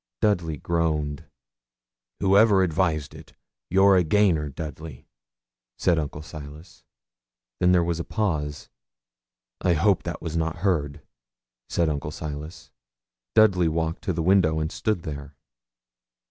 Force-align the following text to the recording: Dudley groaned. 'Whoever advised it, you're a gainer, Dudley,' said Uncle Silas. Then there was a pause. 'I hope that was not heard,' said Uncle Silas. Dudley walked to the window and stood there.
Dudley 0.19 0.57
groaned. 0.57 1.25
'Whoever 2.21 2.63
advised 2.63 3.13
it, 3.13 3.33
you're 3.69 3.95
a 3.95 4.03
gainer, 4.03 4.49
Dudley,' 4.49 5.05
said 5.77 5.99
Uncle 5.99 6.23
Silas. 6.23 6.83
Then 7.59 7.71
there 7.71 7.83
was 7.83 7.99
a 7.99 8.03
pause. 8.03 8.69
'I 9.63 9.73
hope 9.73 10.01
that 10.01 10.19
was 10.19 10.35
not 10.35 10.55
heard,' 10.65 11.03
said 11.69 11.87
Uncle 11.87 12.09
Silas. 12.09 12.71
Dudley 13.35 13.67
walked 13.67 14.01
to 14.05 14.11
the 14.11 14.23
window 14.23 14.59
and 14.59 14.71
stood 14.71 15.03
there. 15.03 15.35